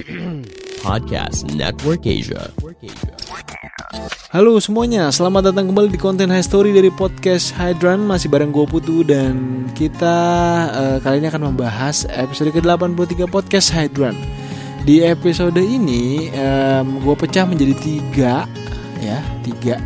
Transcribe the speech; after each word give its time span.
Podcast 0.86 1.44
Network 1.52 2.08
Asia. 2.08 2.48
Halo 4.32 4.56
semuanya, 4.62 5.12
selamat 5.12 5.52
datang 5.52 5.68
kembali 5.68 5.92
di 5.92 6.00
konten 6.00 6.30
High 6.32 6.46
Story 6.46 6.72
dari 6.72 6.88
podcast 6.88 7.52
Hydran. 7.52 8.06
Masih 8.08 8.32
bareng 8.32 8.48
gue 8.48 8.64
Putu 8.64 9.04
dan 9.04 9.66
kita 9.76 10.16
uh, 10.72 10.96
kali 11.04 11.20
ini 11.20 11.28
akan 11.28 11.52
membahas 11.52 12.08
episode 12.16 12.54
ke-83 12.54 13.28
podcast 13.28 13.68
Hydran. 13.74 14.16
Di 14.88 15.04
episode 15.04 15.60
ini 15.60 16.32
um, 16.32 17.04
gue 17.04 17.14
pecah 17.20 17.44
menjadi 17.44 17.74
tiga 17.76 18.34
ya 19.04 19.20
Tiga. 19.44 19.76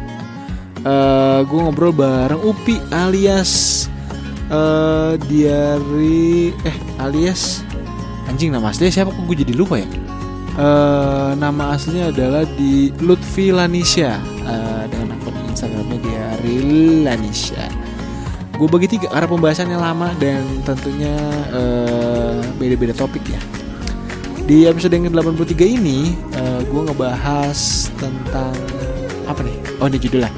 Uh, 0.85 1.43
Gue 1.49 1.65
ngobrol 1.65 1.97
bareng 1.97 2.45
Upi 2.45 2.77
alias 2.93 3.87
uh, 4.53 5.17
Diari 5.27 6.53
Eh 6.53 6.77
alias 7.01 7.65
Anjing 8.29 8.53
nama 8.53 8.69
aslinya 8.69 8.93
siapa? 8.93 9.11
Kok 9.17 9.25
gue 9.25 9.43
jadi 9.43 9.57
lupa 9.57 9.81
ya 9.81 10.04
Uh, 10.55 11.35
nama 11.35 11.75
aslinya 11.75 12.15
adalah 12.15 12.47
di 12.55 12.95
Lutfi 13.03 13.51
Lanisha 13.51 14.23
uh, 14.47 14.87
dengan 14.87 15.19
akun 15.19 15.35
Instagramnya 15.51 15.99
dia 15.99 16.27
Lanisha. 17.03 17.67
Gue 18.55 18.71
bagi 18.71 18.87
tiga 18.87 19.11
karena 19.11 19.27
pembahasannya 19.27 19.75
lama 19.75 20.15
dan 20.23 20.47
tentunya 20.63 21.19
uh, 21.51 22.39
beda-beda 22.55 22.95
topik 22.95 23.27
ya. 23.27 23.41
Di 24.47 24.71
episode 24.71 24.95
yang 24.95 25.11
ke-83 25.11 25.59
ini 25.67 26.15
uh, 26.39 26.63
gue 26.63 26.83
ngebahas 26.87 27.91
tentang 27.99 28.55
apa 29.27 29.43
nih? 29.43 29.59
Oh 29.83 29.91
ini 29.91 29.99
judulnya 29.99 30.31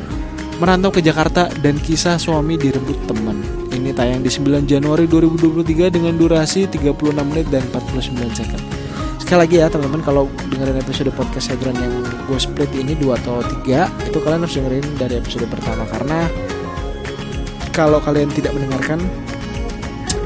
Merantau 0.56 0.88
ke 0.88 1.04
Jakarta 1.04 1.52
dan 1.60 1.76
kisah 1.76 2.16
suami 2.16 2.56
direbut 2.56 2.96
teman. 3.04 3.36
Ini 3.68 3.92
tayang 3.92 4.24
di 4.24 4.32
9 4.32 4.64
Januari 4.64 5.04
2023 5.04 5.92
dengan 5.92 6.16
durasi 6.16 6.64
36 6.64 7.12
menit 7.20 7.52
dan 7.52 7.60
49 7.68 8.32
second 8.32 8.75
sekali 9.26 9.42
lagi 9.42 9.58
ya 9.58 9.66
teman-teman 9.66 10.06
kalau 10.06 10.30
dengerin 10.54 10.78
episode 10.78 11.10
podcast 11.10 11.50
Hedron 11.50 11.74
yang 11.74 11.98
gue 12.30 12.38
split 12.38 12.70
ini 12.78 12.94
dua 12.94 13.18
atau 13.18 13.42
tiga 13.42 13.90
itu 14.06 14.22
kalian 14.22 14.46
harus 14.46 14.54
dengerin 14.54 14.86
dari 15.02 15.18
episode 15.18 15.50
pertama. 15.50 15.82
Karena 15.90 16.30
kalau 17.74 17.98
kalian 17.98 18.30
tidak 18.30 18.54
mendengarkan 18.54 19.02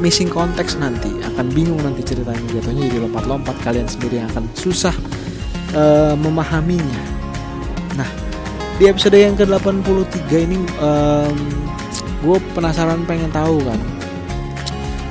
missing 0.05 0.29
konteks 0.29 0.77
nanti 0.77 1.17
akan 1.33 1.49
bingung 1.49 1.81
nanti 1.81 2.05
ceritanya. 2.05 2.45
Jatuhnya 2.53 2.93
jadi 2.93 3.01
lompat-lompat 3.09 3.57
kalian 3.65 3.89
sendiri 3.89 4.21
yang 4.21 4.29
akan 4.37 4.45
susah 4.53 4.93
uh, 5.73 6.13
memahaminya. 6.21 7.01
Nah 7.97 8.11
di 8.77 8.85
episode 8.85 9.17
yang 9.17 9.33
ke 9.33 9.49
83 9.49 10.45
ini 10.45 10.61
um, 10.77 11.37
gue 12.21 12.37
penasaran 12.53 13.09
pengen 13.09 13.33
tahu 13.33 13.65
kan 13.65 13.81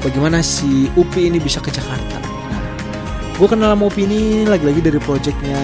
bagaimana 0.05 0.45
si 0.45 0.93
Upi 0.93 1.25
ini 1.25 1.41
bisa 1.41 1.57
ke 1.57 1.73
Jakarta 1.73 2.18
gue 3.39 3.47
kenal 3.47 3.71
sama 3.71 3.87
Upi 3.87 4.03
ini 4.03 4.43
lagi-lagi 4.43 4.83
dari 4.83 4.99
projectnya 4.99 5.63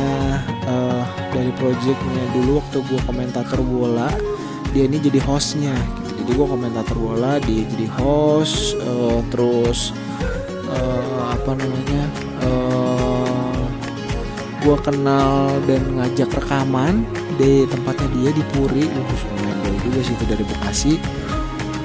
uh, 0.64 1.04
dari 1.36 1.52
projectnya 1.60 2.24
dulu 2.32 2.64
waktu 2.64 2.80
gue 2.88 3.00
komentator 3.04 3.60
bola. 3.60 4.08
Dia 4.72 4.88
ini 4.88 5.04
jadi 5.04 5.20
hostnya. 5.28 5.76
Gitu. 5.76 6.24
jadi 6.24 6.32
gue 6.40 6.48
komentator 6.48 6.96
bola 6.96 7.36
dia 7.44 7.68
jadi 7.68 7.88
host 8.00 8.80
uh, 8.80 9.20
terus 9.28 9.92
uh, 10.72 11.36
apa 11.36 11.52
namanya 11.60 12.04
uh, 12.48 13.60
gue 14.64 14.78
kenal 14.80 15.60
dan 15.68 15.84
ngajak 16.00 16.32
rekaman 16.32 17.04
di 17.36 17.68
tempatnya 17.68 18.08
dia 18.16 18.32
di 18.32 18.44
Puri. 18.56 18.88
Gue 18.88 19.76
juga 19.84 20.00
sih 20.00 20.16
itu 20.16 20.24
dari 20.24 20.48
Bekasi. 20.48 20.94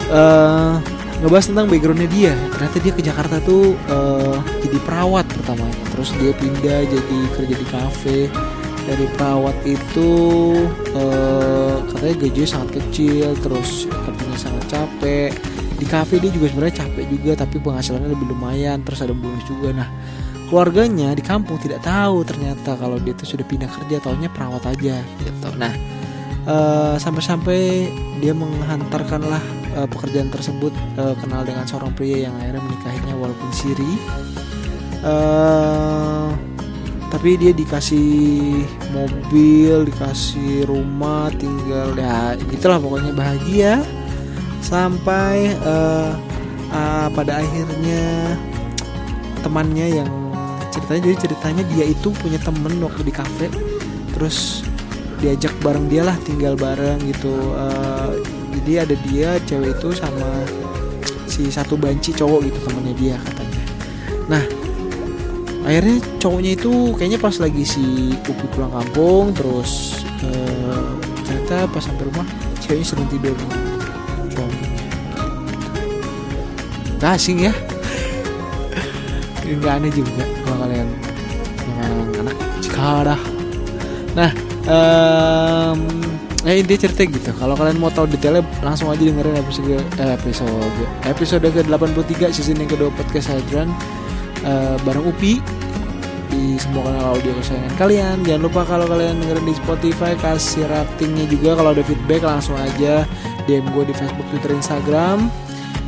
Uh, 0.06 0.78
ngebahas 1.20 1.46
tentang 1.52 1.66
backgroundnya 1.68 2.08
dia. 2.08 2.34
Ternyata 2.56 2.76
dia 2.80 2.92
ke 2.96 3.02
Jakarta 3.04 3.36
tuh 3.44 3.76
uh, 3.92 4.40
jadi 4.64 4.78
perawat 4.84 5.28
pertamanya. 5.28 5.84
Terus 5.92 6.10
dia 6.16 6.32
pindah 6.36 6.80
jadi 6.88 7.18
kerja 7.36 7.54
di 7.54 7.66
kafe. 7.68 8.18
Dari 8.80 9.06
perawat 9.14 9.54
itu 9.68 10.10
uh, 10.96 11.84
katanya 11.92 12.16
gajinya 12.26 12.48
sangat 12.48 12.70
kecil 12.80 13.36
terus 13.44 13.84
katanya 13.86 14.36
sangat 14.40 14.64
capek. 14.72 15.30
Di 15.76 15.86
kafe 15.86 16.18
dia 16.18 16.32
juga 16.32 16.48
sebenarnya 16.50 16.84
capek 16.88 17.04
juga 17.08 17.32
tapi 17.44 17.56
penghasilannya 17.60 18.10
lebih 18.12 18.32
lumayan 18.32 18.80
terus 18.82 19.04
ada 19.04 19.12
bonus 19.12 19.44
juga. 19.46 19.76
Nah 19.76 19.88
keluarganya 20.48 21.14
di 21.14 21.22
kampung 21.22 21.60
tidak 21.62 21.84
tahu 21.86 22.26
ternyata 22.26 22.74
kalau 22.74 22.98
dia 22.98 23.14
tuh 23.14 23.28
sudah 23.28 23.46
pindah 23.46 23.70
kerja 23.70 24.02
taunya 24.02 24.32
perawat 24.32 24.64
aja 24.66 24.98
gitu. 25.22 25.48
Nah 25.60 25.70
uh, 26.48 26.96
sampai-sampai 26.96 27.86
dia 28.18 28.32
menghantarkanlah 28.34 29.59
uh, 29.76 29.88
pekerjaan 29.88 30.30
tersebut 30.32 30.72
uh, 30.98 31.14
kenal 31.18 31.42
dengan 31.46 31.66
seorang 31.66 31.92
pria 31.94 32.28
yang 32.30 32.34
akhirnya 32.38 32.62
menikahinya 32.62 33.14
walaupun 33.18 33.50
siri. 33.52 33.94
Uh, 35.00 36.28
tapi 37.10 37.34
dia 37.34 37.50
dikasih 37.50 38.62
mobil 38.94 39.82
dikasih 39.90 40.62
rumah 40.70 41.26
tinggal 41.34 41.90
ya 41.98 42.38
gitulah 42.50 42.78
pokoknya 42.78 43.12
bahagia. 43.12 43.72
Sampai 44.60 45.56
uh, 45.66 46.14
uh, 46.70 47.08
pada 47.10 47.42
akhirnya 47.42 48.36
temannya 49.42 50.04
yang 50.04 50.10
ceritanya 50.70 51.10
jadi 51.10 51.16
ceritanya 51.26 51.62
dia 51.74 51.84
itu 51.90 52.14
punya 52.14 52.38
temen 52.38 52.78
waktu 52.78 53.02
di 53.02 53.12
kafe. 53.12 53.50
Terus 54.14 54.62
diajak 55.20 55.52
bareng 55.60 55.90
dia 55.90 56.06
lah 56.06 56.16
tinggal 56.22 56.54
bareng 56.54 57.02
gitu. 57.10 57.34
Uh, 57.56 58.39
jadi 58.60 58.84
ada 58.84 58.94
dia 59.08 59.30
cewek 59.48 59.76
itu 59.80 59.88
sama 59.96 60.44
si 61.24 61.48
satu 61.48 61.80
banci 61.80 62.12
cowok 62.12 62.44
gitu 62.44 62.58
temennya 62.68 62.94
dia 62.98 63.16
katanya. 63.16 63.62
Nah 64.28 64.44
akhirnya 65.64 65.96
cowoknya 66.20 66.50
itu 66.56 66.72
kayaknya 66.96 67.18
pas 67.20 67.36
lagi 67.40 67.64
si 67.64 68.12
Upi 68.16 68.46
pulang 68.52 68.72
kampung 68.72 69.32
terus 69.32 70.02
uh, 70.24 70.96
ternyata 71.24 71.68
pas 71.72 71.82
sampai 71.84 72.04
rumah 72.08 72.26
ceweknya 72.60 72.86
sedang 72.86 73.08
tidur. 73.08 73.36
Suaminya 74.28 74.70
gak 77.00 77.16
asing 77.16 77.48
ya. 77.48 77.52
Nggak 79.50 79.74
aneh 79.82 79.92
juga 79.92 80.24
kalau 80.46 80.68
kalian. 80.68 80.88
Yang 81.80 81.96
anak 82.20 82.36
sekarang 82.60 83.22
nah 84.10 84.30
um, 84.66 85.19
ya 86.50 86.58
intinya 86.58 86.80
cerita 86.82 87.02
gitu. 87.06 87.30
Kalau 87.38 87.54
kalian 87.54 87.78
mau 87.78 87.94
tahu 87.94 88.10
detailnya 88.10 88.42
langsung 88.66 88.90
aja 88.90 88.98
dengerin 88.98 89.38
episode 89.38 89.78
eh, 89.78 90.12
episode 90.18 90.70
episode 91.06 91.46
ke 91.46 91.62
83 91.62 92.34
season 92.34 92.58
yang 92.58 92.70
kedua 92.70 92.90
podcast 92.98 93.30
Hadran 93.30 93.70
uh, 94.42 94.74
bareng 94.82 95.06
Upi. 95.06 95.38
Di 96.30 96.54
semua 96.62 96.86
kanal 96.86 97.18
audio 97.18 97.34
kesayangan 97.42 97.74
kalian. 97.74 98.16
Jangan 98.22 98.42
lupa 98.46 98.62
kalau 98.62 98.86
kalian 98.86 99.18
dengerin 99.18 99.46
di 99.50 99.54
Spotify 99.58 100.12
kasih 100.18 100.66
ratingnya 100.70 101.26
juga. 101.26 101.58
Kalau 101.58 101.70
ada 101.74 101.82
feedback 101.82 102.22
langsung 102.22 102.54
aja 102.54 103.02
DM 103.50 103.66
gue 103.74 103.84
di 103.90 103.94
Facebook 103.94 104.26
Twitter 104.30 104.54
Instagram. 104.54 105.26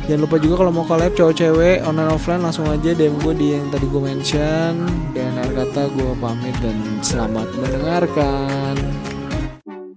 Jangan 0.03 0.21
lupa 0.27 0.35
juga 0.35 0.59
kalau 0.59 0.71
mau 0.75 0.83
collab 0.83 1.15
cowok 1.15 1.31
cewek 1.31 1.79
online 1.87 2.11
offline 2.11 2.43
langsung 2.43 2.67
aja 2.67 2.91
DM 2.91 3.15
gue 3.23 3.33
di 3.39 3.47
yang 3.55 3.71
tadi 3.71 3.87
gue 3.87 4.01
mention. 4.03 4.83
Dan 5.15 5.33
kata 5.53 5.87
gue 5.95 6.11
pamit 6.19 6.55
dan 6.59 6.75
selamat 6.99 7.47
mendengarkan. 7.55 8.92